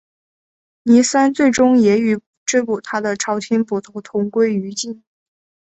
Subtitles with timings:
[0.81, 5.03] 倪三最终也与追捕他的朝廷捕头同归于尽。